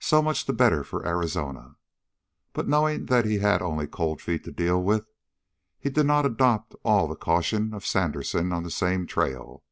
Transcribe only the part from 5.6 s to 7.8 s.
he did not adopt all the caution